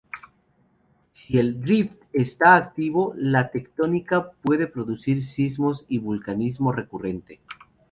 Si 1.11 1.37
el 1.37 1.61
"rift" 1.61 2.01
está 2.11 2.55
activo, 2.55 3.13
la 3.17 3.51
tectónica 3.51 4.31
puede 4.41 4.65
producir 4.65 5.23
sismos 5.23 5.85
y 5.87 5.99
vulcanismo 5.99 6.71
recurrente. 6.71 7.39